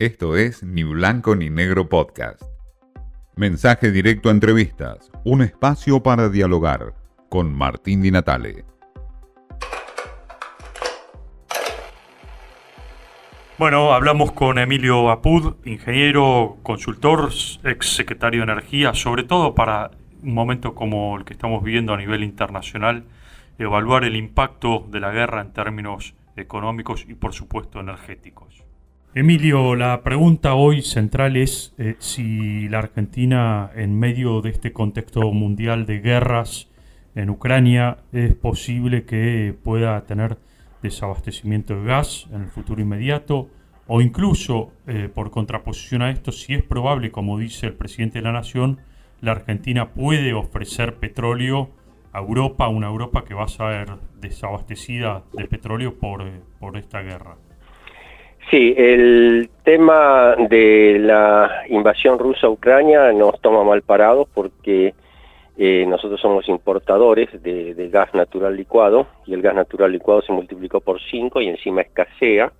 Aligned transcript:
Esto 0.00 0.34
es 0.34 0.62
Ni 0.62 0.82
Blanco 0.82 1.36
ni 1.36 1.50
Negro 1.50 1.90
Podcast. 1.90 2.40
Mensaje 3.36 3.90
directo 3.90 4.30
a 4.30 4.32
entrevistas, 4.32 5.12
un 5.26 5.42
espacio 5.42 6.02
para 6.02 6.30
dialogar 6.30 6.94
con 7.28 7.52
Martín 7.52 8.00
Di 8.00 8.10
Natale. 8.10 8.64
Bueno, 13.58 13.92
hablamos 13.92 14.32
con 14.32 14.56
Emilio 14.56 15.10
Apud, 15.10 15.56
ingeniero, 15.66 16.56
consultor, 16.62 17.28
ex 17.64 17.94
secretario 17.94 18.40
de 18.40 18.52
Energía, 18.52 18.94
sobre 18.94 19.24
todo 19.24 19.54
para 19.54 19.90
un 20.22 20.32
momento 20.32 20.74
como 20.74 21.18
el 21.18 21.26
que 21.26 21.34
estamos 21.34 21.62
viviendo 21.62 21.92
a 21.92 21.98
nivel 21.98 22.24
internacional, 22.24 23.04
evaluar 23.58 24.04
el 24.04 24.16
impacto 24.16 24.86
de 24.88 25.00
la 25.00 25.10
guerra 25.10 25.42
en 25.42 25.52
términos 25.52 26.14
económicos 26.36 27.04
y 27.06 27.12
por 27.12 27.34
supuesto 27.34 27.80
energéticos. 27.80 28.69
Emilio, 29.12 29.74
la 29.74 30.04
pregunta 30.04 30.54
hoy 30.54 30.82
central 30.82 31.36
es 31.36 31.74
eh, 31.78 31.96
si 31.98 32.68
la 32.68 32.78
Argentina, 32.78 33.68
en 33.74 33.98
medio 33.98 34.40
de 34.40 34.50
este 34.50 34.72
contexto 34.72 35.32
mundial 35.32 35.84
de 35.84 35.98
guerras 35.98 36.68
en 37.16 37.28
Ucrania, 37.28 37.98
es 38.12 38.36
posible 38.36 39.04
que 39.04 39.52
pueda 39.64 40.00
tener 40.04 40.38
desabastecimiento 40.80 41.74
de 41.74 41.86
gas 41.86 42.28
en 42.32 42.42
el 42.42 42.50
futuro 42.50 42.80
inmediato, 42.80 43.48
o 43.88 44.00
incluso, 44.00 44.70
eh, 44.86 45.10
por 45.12 45.32
contraposición 45.32 46.02
a 46.02 46.10
esto, 46.10 46.30
si 46.30 46.54
es 46.54 46.62
probable, 46.62 47.10
como 47.10 47.36
dice 47.36 47.66
el 47.66 47.74
presidente 47.74 48.20
de 48.20 48.26
la 48.26 48.32
Nación, 48.32 48.78
la 49.20 49.32
Argentina 49.32 49.90
puede 49.90 50.34
ofrecer 50.34 50.98
petróleo 51.00 51.70
a 52.12 52.20
Europa, 52.20 52.68
una 52.68 52.86
Europa 52.86 53.24
que 53.24 53.34
va 53.34 53.46
a 53.46 53.48
ser 53.48 53.88
desabastecida 54.20 55.24
de 55.32 55.48
petróleo 55.48 55.98
por, 55.98 56.22
eh, 56.22 56.42
por 56.60 56.76
esta 56.76 57.02
guerra. 57.02 57.49
Sí, 58.50 58.74
el 58.76 59.48
tema 59.62 60.34
de 60.36 60.98
la 60.98 61.62
invasión 61.68 62.18
rusa 62.18 62.48
a 62.48 62.50
Ucrania 62.50 63.12
nos 63.12 63.40
toma 63.40 63.62
mal 63.62 63.82
parados 63.82 64.26
porque 64.34 64.92
eh, 65.56 65.84
nosotros 65.86 66.20
somos 66.20 66.48
importadores 66.48 67.28
de, 67.44 67.88
gas 67.92 68.12
natural 68.12 68.56
licuado 68.56 69.06
y 69.24 69.34
el 69.34 69.42
gas 69.42 69.54
natural 69.54 69.92
licuado 69.92 70.22
se 70.22 70.32
multiplicó 70.32 70.80
por 70.80 71.00
5 71.00 71.40
y 71.40 71.48
encima 71.48 71.82
escasea. 71.82 72.50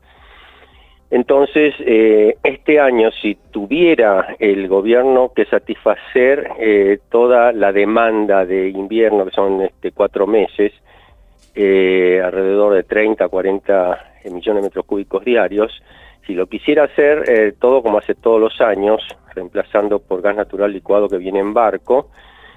Entonces, 1.11 1.75
eh, 1.81 2.37
este 2.45 2.79
año, 2.79 3.11
si 3.11 3.37
tuviera 3.51 4.37
el 4.39 4.69
gobierno 4.69 5.33
que 5.35 5.45
satisfacer 5.47 6.53
eh, 6.61 7.01
toda 7.11 7.51
la 7.51 7.73
demanda 7.73 8.47
de 8.47 8.69
invierno, 8.69 9.25
que 9.25 9.33
son 9.33 9.63
este, 9.63 9.91
cuatro 9.91 10.29
meses, 10.29 10.73
alrededor 11.57 12.75
de 12.75 12.85
30, 12.85 13.29
40 13.29 14.10
millones 14.25 14.63
de 14.63 14.69
metros 14.69 14.85
cúbicos 14.85 15.25
diarios, 15.25 15.73
si 16.27 16.35
lo 16.35 16.47
quisiera 16.47 16.85
hacer 16.85 17.55
todo 17.59 17.83
como 17.83 17.99
hace 17.99 18.15
todos 18.15 18.41
los 18.41 18.61
años, 18.61 19.03
reemplazando 19.35 20.01
por 20.01 20.21
gas 20.21 20.37
natural 20.37 20.73
licuado 20.73 21.09
que 21.09 21.17
viene 21.17 21.39
en 21.39 21.55
barco, 21.55 22.11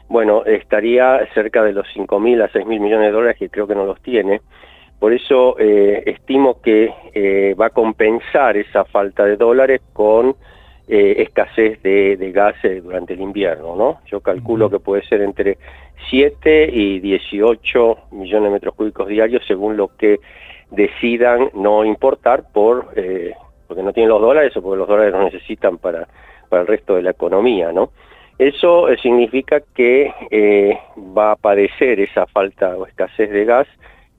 bueno, 0.09 0.45
estaría 0.45 1.25
cerca 1.34 1.64
de 1.64 1.73
los 1.73 1.88
5.000 1.95 2.44
a 2.44 2.50
6.000 2.50 2.80
millones 2.80 3.08
de 3.08 3.11
dólares, 3.11 3.38
que 3.39 3.50
creo 3.50 3.67
que 3.67 3.75
no 3.75 3.86
los 3.86 4.02
tiene. 4.02 4.41
Por 5.00 5.14
eso 5.14 5.58
eh, 5.59 6.03
estimo 6.06 6.61
que 6.61 6.94
eh, 7.14 7.56
va 7.59 7.67
a 7.67 7.69
compensar 7.72 8.56
esa 8.58 8.86
falta 8.86 9.25
de 9.25 9.38
dólares 9.38 9.81
con 9.91 10.36
eh, 10.88 11.16
escasez 11.17 11.81
de, 11.81 12.17
de 12.17 12.31
gas 12.31 12.56
durante 12.84 13.14
el 13.14 13.22
invierno, 13.22 13.75
¿no? 13.75 14.02
Yo 14.06 14.19
calculo 14.22 14.69
que 14.69 14.80
puede 14.80 15.03
ser 15.06 15.22
entre 15.22 15.58
7 16.09 16.69
y 16.72 17.00
18 17.00 17.97
millones 18.11 18.50
de 18.50 18.53
metros 18.53 18.75
cúbicos 18.75 19.08
diarios 19.08 19.44
según 19.47 19.78
lo 19.78 19.89
que 19.97 20.19
decidan 20.73 21.49
no 21.53 21.85
importar 21.85 22.43
por 22.52 22.93
porque 23.67 23.83
no 23.83 23.93
tienen 23.93 24.09
los 24.09 24.21
dólares 24.21 24.55
o 24.55 24.61
porque 24.61 24.77
los 24.77 24.88
dólares 24.88 25.13
los 25.13 25.23
necesitan 25.23 25.77
para, 25.77 26.07
para 26.49 26.61
el 26.61 26.67
resto 26.67 26.95
de 26.95 27.02
la 27.02 27.11
economía, 27.11 27.71
¿no? 27.71 27.89
Eso 28.38 28.89
eh, 28.89 28.97
significa 28.97 29.61
que 29.73 30.13
eh, 30.31 30.77
va 31.17 31.31
a 31.31 31.35
padecer 31.35 31.99
esa 31.99 32.25
falta 32.25 32.75
o 32.75 32.85
escasez 32.85 33.29
de 33.29 33.45
gas 33.45 33.67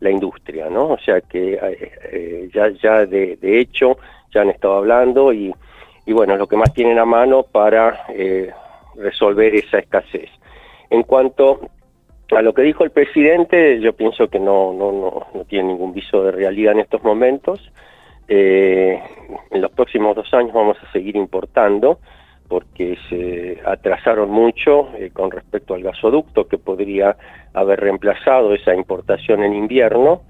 la 0.00 0.10
industria, 0.10 0.68
¿no? 0.70 0.90
O 0.90 0.98
sea 0.98 1.20
que 1.20 1.58
eh, 1.62 2.48
ya, 2.52 2.68
ya 2.70 3.06
de, 3.06 3.38
hecho 3.42 3.96
ya 4.32 4.42
han 4.42 4.50
estado 4.50 4.76
hablando 4.76 5.32
y, 5.32 5.52
y 6.06 6.12
bueno, 6.12 6.36
lo 6.36 6.46
que 6.46 6.56
más 6.56 6.72
tienen 6.74 6.98
a 6.98 7.04
mano 7.04 7.42
para 7.44 8.06
resolver 8.96 9.54
esa 9.54 9.78
escasez. 9.78 10.30
En 10.90 11.02
cuanto 11.02 11.60
a 12.30 12.42
lo 12.42 12.54
que 12.54 12.62
dijo 12.62 12.84
el 12.84 12.90
presidente, 12.90 13.80
yo 13.80 13.92
pienso 13.92 14.28
que 14.28 14.38
no, 14.38 14.72
no, 14.72 14.92
no, 14.92 15.26
no 15.34 15.44
tiene 15.44 15.68
ningún 15.68 15.92
viso 15.92 16.22
de 16.24 16.32
realidad 16.32 16.72
en 16.72 16.80
estos 16.80 17.02
momentos. 17.02 17.60
en 18.28 19.00
los 19.60 19.70
próximos 19.72 20.16
dos 20.16 20.32
años 20.32 20.52
vamos 20.52 20.78
a 20.82 20.90
seguir 20.92 21.16
importando 21.16 21.98
porque 22.48 22.96
se 23.08 23.58
atrasaron 23.66 24.30
mucho 24.30 24.88
eh, 24.96 25.10
con 25.12 25.30
respecto 25.30 25.74
al 25.74 25.82
gasoducto 25.82 26.46
que 26.46 26.58
podría 26.58 27.16
haber 27.52 27.80
reemplazado 27.80 28.54
esa 28.54 28.74
importación 28.74 29.42
en 29.42 29.54
invierno 29.54 30.22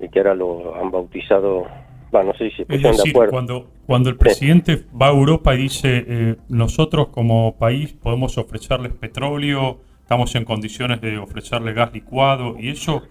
y 0.00 0.08
que 0.08 0.18
ahora 0.18 0.34
lo 0.34 0.74
han 0.74 0.90
bautizado, 0.90 1.66
bueno, 2.10 2.32
no 2.32 2.38
sé 2.38 2.50
si 2.50 2.56
se 2.56 2.66
pusieron 2.66 2.96
de 2.96 3.10
acuerdo. 3.10 3.32
Cuando, 3.32 3.66
cuando 3.86 4.10
el 4.10 4.16
presidente 4.16 4.84
va 5.00 5.08
a 5.08 5.10
Europa 5.10 5.54
y 5.54 5.58
dice 5.58 6.04
eh, 6.06 6.36
nosotros 6.48 7.08
como 7.08 7.56
país 7.56 7.94
podemos 7.94 8.36
ofrecerles 8.36 8.92
petróleo, 8.92 9.78
estamos 10.04 10.34
en 10.36 10.44
condiciones 10.44 11.00
de 11.00 11.16
ofrecerle 11.18 11.72
gas 11.72 11.92
licuado 11.92 12.56
y 12.58 12.68
eso 12.68 13.02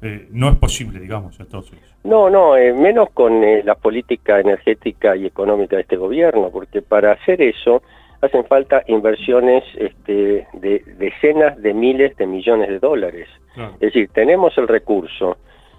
eh, 0.00 0.26
no 0.30 0.48
es 0.48 0.56
posible, 0.56 0.98
digamos, 0.98 1.38
entonces. 1.38 1.78
No, 2.04 2.30
no, 2.30 2.54
menos 2.74 3.10
con 3.10 3.42
la 3.64 3.74
política 3.74 4.40
energética 4.40 5.14
y 5.14 5.26
económica 5.26 5.76
de 5.76 5.82
este 5.82 5.96
gobierno, 5.96 6.48
porque 6.50 6.80
para 6.80 7.12
hacer 7.12 7.42
eso 7.42 7.82
hacen 8.20 8.44
falta 8.46 8.82
inversiones 8.86 9.62
este, 9.76 10.46
de 10.54 10.82
decenas 10.98 11.60
de 11.60 11.74
miles 11.74 12.16
de 12.16 12.26
millones 12.26 12.68
de 12.68 12.78
dólares. 12.78 13.28
Es 13.74 13.92
decir, 13.92 14.08
tenemos 14.12 14.56
el 14.56 14.68
recurso, 14.68 15.36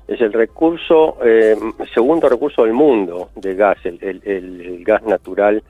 es 0.07 0.19
el 0.21 0.33
recurso, 0.33 1.17
eh, 1.23 1.55
segundo 1.93 2.27
recurso 2.27 2.63
del 2.63 2.73
mundo 2.73 3.29
de 3.35 3.55
gas, 3.55 3.77
el, 3.85 4.83
gas 4.83 5.03
natural 5.03 5.63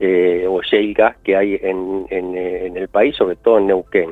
eh, 0.00 0.44
o 0.48 0.60
shale 0.60 0.92
gas 0.92 1.16
que 1.22 1.36
hay 1.36 1.58
en, 1.62 2.06
en, 2.10 2.76
el 2.76 2.88
país, 2.88 3.14
sobre 3.14 3.36
todo 3.36 3.58
en 3.58 3.68
Neuquén. 3.68 4.10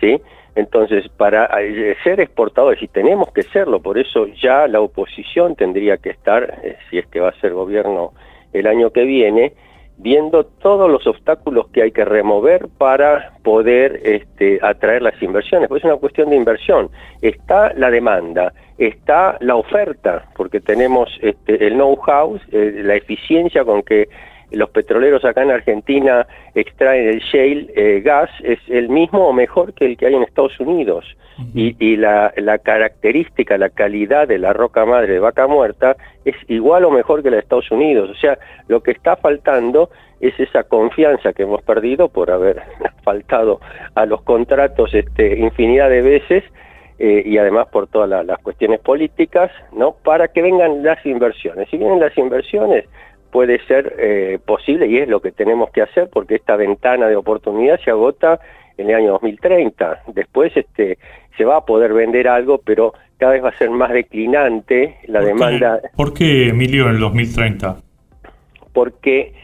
¿Sí? 0.00 0.20
Entonces, 0.54 1.08
para 1.16 1.48
eh, 1.60 1.96
ser 2.02 2.20
exportadores, 2.20 2.82
y 2.82 2.88
tenemos 2.88 3.32
que 3.32 3.42
serlo, 3.42 3.80
por 3.80 3.98
eso 3.98 4.26
ya 4.42 4.66
la 4.66 4.80
oposición 4.80 5.54
tendría 5.54 5.98
que 5.98 6.10
estar, 6.10 6.60
si 6.90 6.98
es 6.98 7.06
que 7.06 7.20
va 7.20 7.28
a 7.28 7.40
ser 7.40 7.52
gobierno 7.52 8.12
el 8.52 8.66
año 8.66 8.90
que 8.90 9.04
viene, 9.04 9.52
viendo 9.98 10.44
todos 10.44 10.90
los 10.90 11.06
obstáculos 11.06 11.68
que 11.68 11.82
hay 11.82 11.90
que 11.90 12.04
remover 12.04 12.68
para 12.78 13.32
poder 13.42 14.00
este, 14.04 14.58
atraer 14.62 15.02
las 15.02 15.20
inversiones, 15.20 15.68
pues 15.68 15.82
es 15.82 15.84
una 15.86 15.96
cuestión 15.96 16.30
de 16.30 16.36
inversión. 16.36 16.88
Está 17.20 17.72
la 17.74 17.90
demanda, 17.90 18.52
está 18.78 19.36
la 19.40 19.56
oferta, 19.56 20.26
porque 20.36 20.60
tenemos 20.60 21.10
este, 21.20 21.66
el 21.66 21.74
know-how, 21.74 22.38
eh, 22.52 22.80
la 22.84 22.94
eficiencia 22.94 23.64
con 23.64 23.82
que 23.82 24.08
los 24.50 24.70
petroleros 24.70 25.24
acá 25.24 25.42
en 25.42 25.50
Argentina 25.50 26.26
extraen 26.54 27.08
el 27.08 27.20
shale 27.20 27.70
eh, 27.76 28.00
gas 28.00 28.30
es 28.42 28.58
el 28.68 28.88
mismo 28.88 29.28
o 29.28 29.32
mejor 29.32 29.74
que 29.74 29.86
el 29.86 29.96
que 29.96 30.06
hay 30.06 30.14
en 30.14 30.22
Estados 30.22 30.58
Unidos. 30.60 31.04
Y, 31.54 31.96
la, 31.96 32.32
característica, 32.64 33.56
la 33.58 33.70
calidad 33.70 34.26
de 34.26 34.38
la 34.38 34.52
roca 34.52 34.84
madre 34.84 35.12
de 35.12 35.18
vaca 35.20 35.46
muerta 35.46 35.96
es 36.24 36.34
igual 36.48 36.84
o 36.84 36.90
mejor 36.90 37.22
que 37.22 37.30
la 37.30 37.36
de 37.36 37.42
Estados 37.42 37.70
Unidos. 37.70 38.10
O 38.10 38.14
sea, 38.16 38.36
lo 38.66 38.82
que 38.82 38.90
está 38.90 39.14
faltando 39.14 39.88
es 40.20 40.38
esa 40.40 40.64
confianza 40.64 41.32
que 41.32 41.44
hemos 41.44 41.62
perdido 41.62 42.08
por 42.08 42.32
haber 42.32 42.62
faltado 43.04 43.60
a 43.94 44.04
los 44.04 44.22
contratos 44.22 44.92
este, 44.92 45.38
infinidad 45.38 45.90
de 45.90 46.02
veces 46.02 46.42
eh, 46.98 47.22
y 47.24 47.38
además 47.38 47.68
por 47.68 47.86
todas 47.86 48.26
las 48.26 48.38
cuestiones 48.40 48.80
políticas, 48.80 49.52
¿no? 49.72 49.92
Para 49.92 50.26
que 50.26 50.42
vengan 50.42 50.82
las 50.82 51.04
inversiones. 51.06 51.68
Si 51.70 51.76
vienen 51.76 52.00
las 52.00 52.18
inversiones, 52.18 52.86
puede 53.38 53.64
ser 53.66 53.94
eh, 54.00 54.40
posible 54.44 54.88
y 54.88 54.98
es 54.98 55.08
lo 55.08 55.20
que 55.20 55.30
tenemos 55.30 55.70
que 55.70 55.80
hacer 55.80 56.10
porque 56.12 56.34
esta 56.34 56.56
ventana 56.56 57.06
de 57.06 57.14
oportunidad 57.14 57.78
se 57.84 57.92
agota 57.92 58.40
en 58.76 58.90
el 58.90 58.96
año 58.96 59.12
2030. 59.12 60.02
Después 60.08 60.56
este, 60.56 60.98
se 61.36 61.44
va 61.44 61.58
a 61.58 61.64
poder 61.64 61.92
vender 61.92 62.26
algo, 62.26 62.58
pero 62.58 62.94
cada 63.16 63.34
vez 63.34 63.44
va 63.44 63.50
a 63.50 63.56
ser 63.56 63.70
más 63.70 63.92
declinante 63.92 64.96
la 65.06 65.20
demanda. 65.20 65.80
¿Por 65.94 66.14
qué, 66.14 66.48
Emilio, 66.48 66.86
en 66.86 66.96
el 66.96 66.98
2030? 66.98 67.76
Porque 68.72 69.34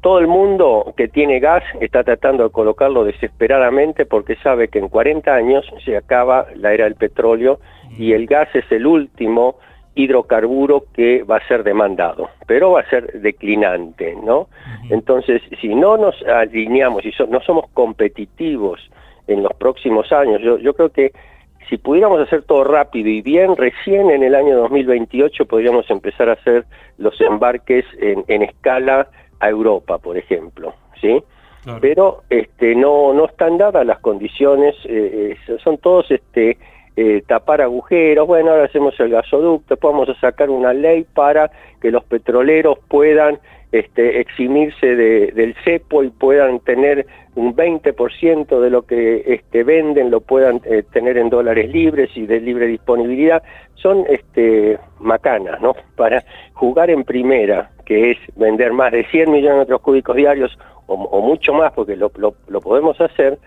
todo 0.00 0.20
el 0.20 0.28
mundo 0.28 0.94
que 0.96 1.08
tiene 1.08 1.40
gas 1.40 1.64
está 1.80 2.04
tratando 2.04 2.44
de 2.44 2.50
colocarlo 2.50 3.02
desesperadamente 3.02 4.06
porque 4.06 4.36
sabe 4.36 4.68
que 4.68 4.78
en 4.78 4.88
40 4.88 5.34
años 5.34 5.66
se 5.84 5.96
acaba 5.96 6.46
la 6.54 6.72
era 6.72 6.84
del 6.84 6.94
petróleo 6.94 7.58
y 7.98 8.12
el 8.12 8.28
gas 8.28 8.48
es 8.54 8.70
el 8.70 8.86
último 8.86 9.56
hidrocarburo 9.94 10.84
que 10.94 11.22
va 11.24 11.36
a 11.36 11.48
ser 11.48 11.64
demandado, 11.64 12.30
pero 12.46 12.72
va 12.72 12.80
a 12.80 12.90
ser 12.90 13.20
declinante, 13.20 14.16
¿no? 14.22 14.48
Entonces, 14.88 15.42
si 15.60 15.74
no 15.74 15.96
nos 15.96 16.14
alineamos 16.22 17.04
y 17.04 17.12
no 17.28 17.40
somos 17.40 17.68
competitivos 17.74 18.80
en 19.26 19.42
los 19.42 19.52
próximos 19.54 20.10
años, 20.12 20.40
yo, 20.42 20.58
yo 20.58 20.74
creo 20.74 20.90
que 20.90 21.12
si 21.68 21.76
pudiéramos 21.78 22.20
hacer 22.20 22.42
todo 22.42 22.64
rápido 22.64 23.08
y 23.08 23.22
bien, 23.22 23.56
recién 23.56 24.10
en 24.10 24.22
el 24.22 24.34
año 24.34 24.56
2028 24.56 25.46
podríamos 25.46 25.88
empezar 25.90 26.28
a 26.28 26.32
hacer 26.34 26.64
los 26.98 27.20
embarques 27.20 27.84
en, 28.00 28.24
en 28.28 28.42
escala 28.42 29.08
a 29.38 29.48
Europa, 29.48 29.98
por 29.98 30.16
ejemplo, 30.16 30.74
¿sí? 31.00 31.22
Pero 31.80 32.22
este, 32.30 32.74
no, 32.74 33.12
no 33.12 33.26
están 33.26 33.58
dadas 33.58 33.84
las 33.84 33.98
condiciones, 33.98 34.74
eh, 34.86 35.36
eh, 35.46 35.58
son 35.62 35.76
todos 35.76 36.10
este, 36.10 36.56
eh, 37.00 37.22
tapar 37.26 37.60
agujeros, 37.62 38.26
bueno, 38.26 38.50
ahora 38.50 38.64
hacemos 38.64 38.98
el 39.00 39.10
gasoducto, 39.10 39.74
después 39.74 39.92
vamos 39.92 40.08
a 40.08 40.20
sacar 40.20 40.50
una 40.50 40.72
ley 40.72 41.04
para 41.14 41.50
que 41.80 41.90
los 41.90 42.04
petroleros 42.04 42.78
puedan 42.88 43.38
este, 43.72 44.20
eximirse 44.20 44.96
del 44.96 45.54
cepo 45.64 46.02
y 46.02 46.10
puedan 46.10 46.58
tener 46.60 47.06
un 47.36 47.54
20% 47.54 48.60
de 48.60 48.70
lo 48.70 48.82
que 48.82 49.22
este, 49.26 49.62
venden, 49.62 50.10
lo 50.10 50.20
puedan 50.20 50.60
tener 50.92 51.16
en 51.16 51.30
dólares 51.30 51.70
libres 51.70 52.10
y 52.16 52.26
de 52.26 52.40
libre 52.40 52.66
disponibilidad, 52.66 53.42
son 53.76 54.04
este, 54.08 54.78
macanas, 54.98 55.60
¿no? 55.60 55.74
Para 55.96 56.24
jugar 56.52 56.90
en 56.90 57.04
primera, 57.04 57.70
que 57.84 58.12
es 58.12 58.18
vender 58.36 58.72
más 58.72 58.92
de 58.92 59.04
100 59.06 59.30
millones 59.30 59.54
de 59.54 59.60
metros 59.60 59.80
cúbicos 59.80 60.16
diarios 60.16 60.58
o, 60.86 61.20
mucho 61.20 61.52
más, 61.52 61.72
porque 61.72 61.94
lo, 61.94 62.10
podemos 62.10 63.00
hacer, 63.00 63.38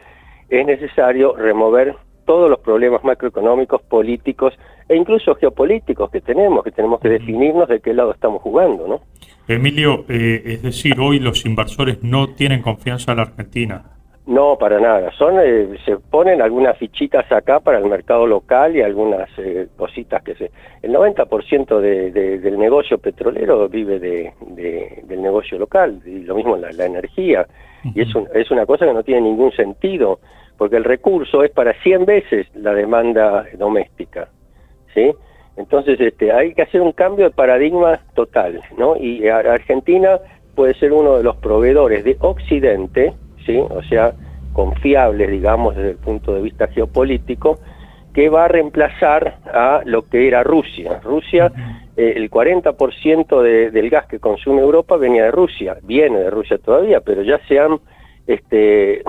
es 0.50 0.66
necesario 0.66 1.36
remover 1.36 1.94
todos 2.26 2.50
los 2.50 2.60
problemas 2.60 3.04
macroeconómicos, 3.04 3.82
políticos 3.84 4.54
e 4.88 4.96
incluso 4.96 5.36
geopolíticos 5.36 6.10
que 6.12 6.22
tenemos, 6.22 6.64
que 6.64 6.72
tenemos 6.72 7.00
que 7.00 7.10
definirnos 7.10 7.68
de 7.68 7.80
qué 7.80 7.94
lado 7.94 8.12
estamos 8.12 8.42
jugando, 8.42 8.88
¿no? 8.88 9.02
Emilio, 9.48 10.06
eh, 10.08 10.42
es 10.46 10.64
decir, 10.64 11.00
hoy 11.00 11.20
los 11.20 11.46
inversores 11.46 12.02
no 12.02 12.30
tienen 12.30 12.62
confianza 12.62 13.12
en 13.12 13.18
la 13.18 13.24
Argentina. 13.24 13.84
No, 14.26 14.58
para 14.58 14.80
nada. 14.80 15.12
Son 15.18 15.36
eh, 15.38 15.68
se 15.84 15.98
ponen 15.98 16.42
algunas 16.42 16.78
fichitas 16.78 17.30
acá 17.30 17.60
para 17.60 17.80
el 17.80 17.86
mercado 17.86 18.26
local 18.26 18.74
y 18.74 18.82
algunas 18.82 19.30
eh, 19.38 19.68
cositas 19.76 20.24
que 20.24 20.36
se. 20.36 20.52
El 20.82 20.94
90% 20.94 21.80
de, 21.80 22.12
del 22.40 22.58
negocio 22.58 22.98
petrolero 23.00 23.68
vive 23.68 24.00
de, 24.00 24.34
del 25.04 25.22
negocio 25.22 25.60
local 25.60 26.00
y 26.06 26.20
lo 26.20 26.36
mismo 26.36 26.56
la, 26.56 26.72
la 26.72 26.86
energía. 26.86 27.46
Y 27.84 28.00
es, 28.00 28.08
es 28.34 28.50
una 28.50 28.66
cosa 28.66 28.86
que 28.86 28.94
no 28.94 29.04
tiene 29.04 29.22
ningún 29.22 29.52
sentido 29.52 30.20
porque 30.58 30.78
el 30.78 30.84
recurso 30.84 31.44
es 31.44 31.52
para 31.52 31.74
100 31.82 32.06
veces 32.06 32.48
la 32.56 32.74
demanda 32.74 33.46
doméstica, 33.58 34.30
¿sí? 34.94 35.12
Entonces 35.56 36.00
este, 36.00 36.32
hay 36.32 36.54
que 36.54 36.64
hacer 36.64 36.82
un 36.82 36.94
cambio 36.94 37.26
de 37.26 37.32
paradigma 37.32 38.00
total, 38.16 38.62
¿no? 38.78 38.96
Y 38.98 39.28
Argentina 39.28 40.20
puede 40.56 40.74
ser 40.76 40.94
uno 40.94 41.18
de 41.18 41.24
los 41.24 41.36
proveedores 41.38 42.04
de 42.04 42.18
Occidente 42.20 43.14
¿sí? 43.46 43.58
o 43.58 43.82
sea, 43.84 44.14
confiables, 44.54 45.30
digamos, 45.30 45.76
desde 45.76 45.92
el 45.92 45.98
punto 45.98 46.34
de 46.34 46.42
vista 46.42 46.68
geopolítico, 46.68 47.60
que 48.14 48.30
va 48.30 48.46
a 48.46 48.48
reemplazar 48.48 49.38
a 49.46 49.82
lo 49.86 50.04
que 50.04 50.28
era 50.28 50.44
Rusia. 50.44 51.00
Rusia, 51.04 51.52
eh, 51.98 52.14
el 52.16 52.30
40% 52.30 53.42
de, 53.42 53.72
del 53.72 53.90
gas 53.90 54.06
que 54.06 54.20
consume 54.20 54.62
Europa 54.62 54.98
venía 54.98 55.24
de 55.24 55.32
Rusia, 55.32 55.78
viene 55.82 56.20
de 56.20 56.30
Rusia 56.30 56.60
todavía, 56.60 57.02
pero 57.02 57.24
ya 57.24 57.40
se 57.48 57.60
han 57.60 57.80
este, 58.28 59.02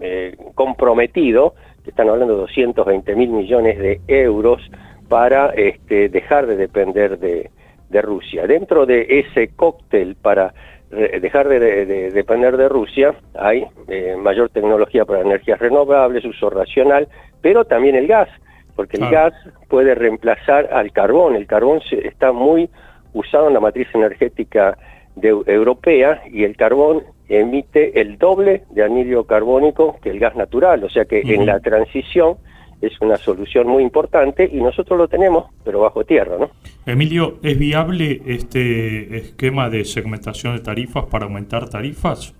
eh, 0.00 0.36
comprometido, 0.54 1.54
están 1.86 2.08
hablando 2.08 2.34
de 2.34 2.40
220 2.40 3.14
mil 3.16 3.30
millones 3.30 3.78
de 3.78 4.00
euros, 4.08 4.62
para 5.08 5.50
este, 5.56 6.08
dejar 6.08 6.46
de 6.46 6.56
depender 6.56 7.18
de, 7.18 7.50
de 7.88 8.02
Rusia. 8.02 8.46
Dentro 8.46 8.86
de 8.86 9.06
ese 9.08 9.48
cóctel 9.56 10.14
para 10.14 10.54
dejar 10.90 11.48
de, 11.48 12.10
depender 12.10 12.56
de 12.56 12.68
Rusia, 12.68 13.14
hay 13.34 13.64
eh, 13.88 14.16
mayor 14.16 14.50
tecnología 14.50 15.04
para 15.04 15.20
energías 15.20 15.58
renovables, 15.60 16.24
uso 16.24 16.50
racional, 16.50 17.06
pero 17.40 17.64
también 17.64 17.94
el 17.94 18.08
gas, 18.08 18.28
porque 18.74 18.96
el 18.96 19.08
gas 19.08 19.32
puede 19.68 19.94
reemplazar 19.94 20.68
al 20.72 20.90
carbón. 20.92 21.36
El 21.36 21.46
carbón 21.46 21.80
se, 21.88 22.06
está 22.08 22.32
muy 22.32 22.68
usado 23.12 23.48
en 23.48 23.54
la 23.54 23.60
matriz 23.60 23.86
energética 23.94 24.76
de, 25.14 25.28
europea 25.46 26.22
y 26.30 26.44
el 26.44 26.56
carbón 26.56 27.04
emite 27.30 28.00
el 28.00 28.18
doble 28.18 28.64
de 28.70 28.82
anhídrido 28.82 29.24
carbónico 29.24 29.96
que 30.02 30.10
el 30.10 30.18
gas 30.18 30.34
natural, 30.34 30.82
o 30.84 30.90
sea 30.90 31.04
que 31.04 31.20
en 31.20 31.46
la 31.46 31.60
transición 31.60 32.36
es 32.82 33.00
una 33.00 33.16
solución 33.16 33.68
muy 33.68 33.82
importante 33.82 34.48
y 34.50 34.60
nosotros 34.60 34.98
lo 34.98 35.06
tenemos, 35.06 35.46
pero 35.64 35.80
bajo 35.80 36.04
tierra, 36.04 36.36
¿no? 36.38 36.50
Emilio, 36.86 37.38
¿es 37.42 37.58
viable 37.58 38.20
este 38.26 39.16
esquema 39.16 39.68
de 39.68 39.84
segmentación 39.84 40.56
de 40.56 40.62
tarifas 40.62 41.04
para 41.04 41.26
aumentar 41.26 41.68
tarifas? 41.68 42.34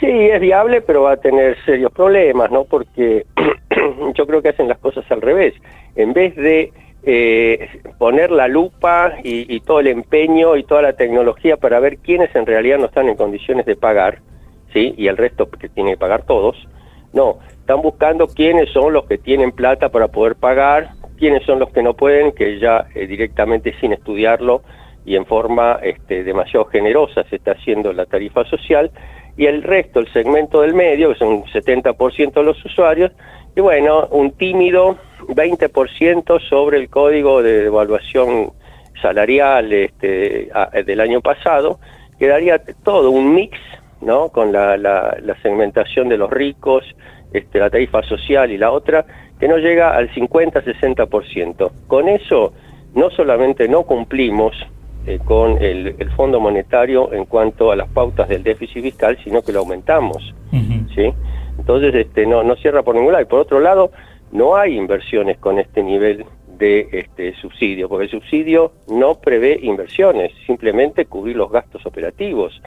Sí, 0.00 0.06
es 0.06 0.40
viable, 0.40 0.80
pero 0.80 1.02
va 1.02 1.12
a 1.12 1.16
tener 1.16 1.56
serios 1.64 1.92
problemas, 1.92 2.50
¿no? 2.50 2.64
Porque 2.64 3.26
yo 4.14 4.26
creo 4.26 4.42
que 4.42 4.48
hacen 4.48 4.68
las 4.68 4.78
cosas 4.78 5.04
al 5.10 5.20
revés. 5.20 5.54
En 5.94 6.12
vez 6.12 6.34
de 6.36 6.72
eh, 7.02 7.80
poner 7.98 8.30
la 8.30 8.48
lupa 8.48 9.14
y, 9.22 9.60
todo 9.60 9.80
el 9.80 9.86
empeño 9.86 10.56
y 10.56 10.64
toda 10.64 10.82
la 10.82 10.92
tecnología 10.92 11.56
para 11.56 11.80
ver 11.80 11.98
quiénes 11.98 12.34
en 12.34 12.46
realidad 12.46 12.78
no 12.78 12.86
están 12.86 13.08
en 13.08 13.16
condiciones 13.16 13.66
de 13.66 13.76
pagar, 13.76 14.18
¿sí? 14.72 14.94
Y 14.96 15.08
el 15.08 15.16
resto 15.16 15.48
que 15.50 15.68
tiene 15.68 15.92
que 15.92 15.96
pagar 15.96 16.24
todos, 16.24 16.56
no, 17.12 17.38
están 17.50 17.82
buscando 17.82 18.26
quiénes 18.28 18.70
son 18.70 18.92
los 18.92 19.06
que 19.06 19.18
tienen 19.18 19.52
plata 19.52 19.88
para 19.88 20.08
poder 20.08 20.36
pagar, 20.36 20.90
quiénes 21.18 21.44
son 21.44 21.58
los 21.58 21.70
que 21.70 21.82
no 21.82 21.94
pueden, 21.94 22.32
que 22.32 22.58
ya 22.58 22.86
eh, 22.94 23.06
directamente 23.06 23.74
sin 23.80 23.92
estudiarlo 23.92 24.62
y 25.04 25.16
en 25.16 25.24
forma 25.24 25.78
este, 25.82 26.22
demasiado 26.22 26.66
generosa 26.66 27.24
se 27.30 27.36
está 27.36 27.52
haciendo 27.52 27.92
la 27.92 28.06
tarifa 28.06 28.44
social, 28.44 28.90
y 29.36 29.46
el 29.46 29.62
resto, 29.62 30.00
el 30.00 30.12
segmento 30.12 30.60
del 30.60 30.74
medio, 30.74 31.10
que 31.12 31.18
son 31.18 31.28
un 31.28 31.44
70% 31.44 32.32
de 32.34 32.42
los 32.42 32.62
usuarios, 32.64 33.10
y 33.56 33.60
bueno, 33.60 34.06
un 34.10 34.32
tímido 34.32 34.96
20% 35.28 36.40
sobre 36.48 36.78
el 36.78 36.88
código 36.88 37.42
de 37.42 37.66
evaluación 37.66 38.52
salarial 39.00 39.72
este, 39.72 40.50
del 40.84 41.00
año 41.00 41.20
pasado, 41.20 41.78
quedaría 42.18 42.60
todo 42.82 43.10
un 43.10 43.34
mix, 43.34 43.58
¿no? 44.00 44.28
Con 44.28 44.52
la, 44.52 44.76
la, 44.76 45.16
la 45.22 45.40
segmentación 45.42 46.08
de 46.08 46.18
los 46.18 46.30
ricos, 46.30 46.84
este, 47.32 47.58
la 47.58 47.70
tarifa 47.70 48.02
social 48.02 48.50
y 48.50 48.58
la 48.58 48.70
otra, 48.70 49.04
que 49.38 49.48
no 49.48 49.56
llega 49.56 49.96
al 49.96 50.10
50-60%. 50.10 51.70
Con 51.86 52.08
eso 52.08 52.52
no 52.94 53.10
solamente 53.10 53.68
no 53.68 53.84
cumplimos 53.84 54.54
eh, 55.06 55.18
con 55.24 55.62
el, 55.62 55.94
Fondo 56.16 56.40
Monetario 56.40 57.12
en 57.12 57.24
cuanto 57.24 57.72
a 57.72 57.76
las 57.76 57.88
pautas 57.88 58.28
del 58.28 58.42
déficit 58.42 58.82
fiscal, 58.82 59.16
sino 59.24 59.42
que 59.42 59.52
lo 59.52 59.60
aumentamos. 59.60 60.34
¿sí? 60.94 61.12
Entonces 61.70 62.06
este, 62.06 62.26
no, 62.26 62.42
no 62.42 62.56
cierra 62.56 62.82
por 62.82 62.96
ningún 62.96 63.12
lado. 63.12 63.22
Y 63.22 63.28
por 63.28 63.38
otro 63.38 63.60
lado, 63.60 63.92
no 64.32 64.56
hay 64.56 64.76
inversiones 64.76 65.38
con 65.38 65.60
este 65.60 65.84
nivel 65.84 66.24
de 66.58 66.88
este 66.90 67.32
subsidio, 67.36 67.88
porque 67.88 68.06
el 68.06 68.10
subsidio 68.10 68.72
no 68.88 69.20
prevé 69.20 69.56
inversiones, 69.62 70.32
simplemente 70.46 71.06
cubrir 71.06 71.36
los 71.36 71.48
gastos 71.48 71.86
operativos. 71.86 72.60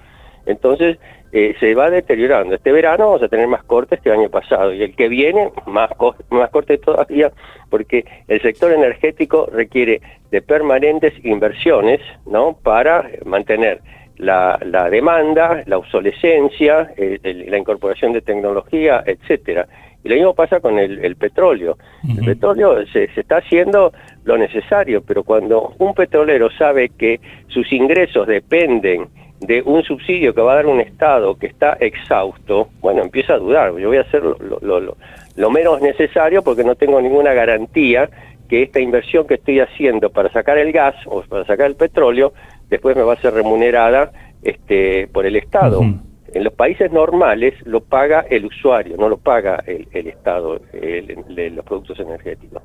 Entonces, 0.45 0.99
eh, 1.33 1.53
se 1.59 1.75
va 1.75 1.89
deteriorando. 1.89 2.55
Este 2.55 2.71
verano 2.71 3.07
vamos 3.07 3.23
a 3.23 3.27
tener 3.27 3.47
más 3.47 3.63
cortes 3.65 3.99
que 3.99 4.07
el 4.07 4.19
año 4.19 4.29
pasado 4.29 4.73
y 4.73 4.81
el 4.81 4.95
que 4.95 5.09
viene 5.09 5.51
más, 5.65 5.89
más 6.29 6.49
cortes 6.49 6.79
todavía 6.79 7.31
porque 7.69 8.05
el 8.29 8.41
sector 8.41 8.71
energético 8.71 9.49
requiere 9.51 10.01
de 10.31 10.41
permanentes 10.41 11.13
inversiones 11.25 11.99
¿no? 12.25 12.55
para 12.61 13.09
mantener 13.25 13.81
la, 14.17 14.59
la 14.65 14.89
demanda, 14.89 15.63
la 15.65 15.77
obsolescencia, 15.77 16.91
la 16.97 17.57
incorporación 17.57 18.13
de 18.13 18.21
tecnología, 18.21 19.03
etcétera. 19.05 19.67
Y 20.03 20.09
lo 20.09 20.15
mismo 20.15 20.33
pasa 20.33 20.59
con 20.59 20.77
el, 20.79 21.15
petróleo. 21.15 21.77
El 22.07 22.25
petróleo 22.25 22.85
se, 22.87 23.07
se, 23.13 23.21
está 23.21 23.37
haciendo 23.37 23.93
lo 24.25 24.37
necesario, 24.37 25.01
pero 25.01 25.23
cuando 25.23 25.73
un 25.79 25.93
petrolero 25.93 26.49
sabe 26.51 26.89
que 26.89 27.21
sus 27.47 27.71
ingresos 27.71 28.27
dependen 28.27 29.07
de 29.45 29.61
un 29.61 29.83
subsidio 29.83 30.33
que 30.33 30.41
va 30.41 30.53
a 30.53 30.55
dar 30.55 30.65
un 30.65 30.79
Estado 30.79 31.35
que 31.35 31.47
está 31.47 31.77
exhausto, 31.79 32.69
bueno, 32.81 33.01
empieza 33.01 33.33
a 33.33 33.37
dudar, 33.37 33.75
yo 33.77 33.89
voy 33.89 33.97
a 33.97 34.01
hacer 34.01 34.23
lo, 34.23 35.51
menos 35.51 35.81
necesario 35.81 36.43
porque 36.43 36.63
no 36.63 36.75
tengo 36.75 37.01
ninguna 37.01 37.33
garantía 37.33 38.09
que 38.47 38.63
esta 38.63 38.79
inversión 38.79 39.27
que 39.27 39.35
estoy 39.35 39.59
haciendo 39.59 40.09
para 40.09 40.31
sacar 40.31 40.57
el 40.57 40.71
gas 40.71 40.95
o 41.05 41.21
para 41.23 41.45
sacar 41.45 41.67
el 41.67 41.75
petróleo, 41.75 42.33
después 42.73 42.95
me 42.95 43.03
va 43.03 43.13
a 43.13 43.21
ser 43.21 43.33
remunerada 43.33 44.11
este, 44.41 45.07
por 45.07 45.25
el 45.25 45.35
Estado. 45.35 45.81
En 45.81 46.43
los 46.43 46.53
países 46.53 46.91
normales 46.91 47.53
lo 47.65 47.81
paga 47.81 48.25
el 48.27 48.45
usuario, 48.45 48.97
no 48.97 49.07
lo 49.07 49.17
paga 49.17 49.63
el, 49.67 49.87
el 49.91 50.07
Estado, 50.07 50.59
los 50.73 51.65
productos 51.65 51.99
energéticos. 51.99 52.63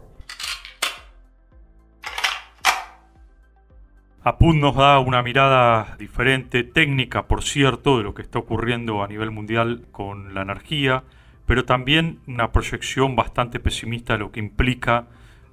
APUD 4.24 4.54
nos 4.56 4.76
da 4.76 4.98
una 4.98 5.22
mirada 5.22 5.96
diferente, 5.98 6.64
técnica, 6.64 7.28
por 7.28 7.42
cierto, 7.42 7.98
de 7.98 8.04
lo 8.04 8.14
que 8.14 8.22
está 8.22 8.38
ocurriendo 8.38 9.02
a 9.02 9.08
nivel 9.08 9.30
mundial 9.30 9.82
con 9.90 10.34
la 10.34 10.42
energía, 10.42 11.04
pero 11.46 11.64
también 11.64 12.20
una 12.26 12.50
proyección 12.50 13.14
bastante 13.14 13.60
pesimista 13.60 14.14
de 14.14 14.20
lo 14.20 14.32
que 14.32 14.40
implica 14.40 15.06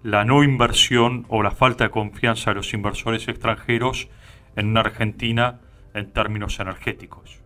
la 0.04 0.24
no 0.24 0.44
inversión 0.44 1.26
o 1.28 1.44
la 1.44 1.52
falta 1.52 1.86
de 1.86 1.90
confianza 1.90 2.52
de 2.52 2.56
los 2.56 2.74
inversores 2.74 3.28
extranjeros 3.28 4.08
en 4.56 4.78
Argentina 4.78 5.62
en 5.94 6.12
términos 6.12 6.60
energéticos. 6.60 7.42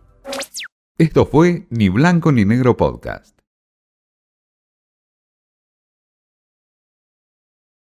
Esto 0.98 1.26
fue 1.26 1.66
Ni 1.70 1.88
Blanco 1.88 2.32
ni 2.32 2.44
Negro 2.44 2.76
Podcast. 2.76 3.39